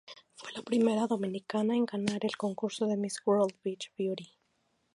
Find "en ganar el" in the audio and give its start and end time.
1.75-2.35